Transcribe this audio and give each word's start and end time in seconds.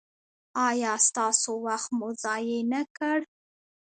ایا 0.67 0.93
ستاسو 1.07 1.51
وخت 1.67 1.89
مې 1.97 2.09
ضایع 2.23 2.61
نکړ؟ 2.73 3.17